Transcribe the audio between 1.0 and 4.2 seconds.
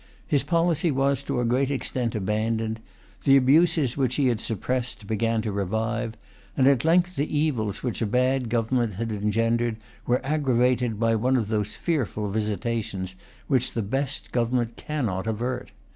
to a great extent abandoned; the abuses which